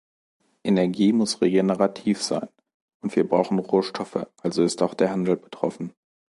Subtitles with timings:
[0.63, 2.49] Energie muss regenerativ sein,
[3.03, 5.93] und wir brauchen Rohstoffe, also ist auch der Handel betroffen.